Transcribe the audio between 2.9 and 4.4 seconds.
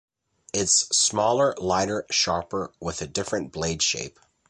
a different blade shape.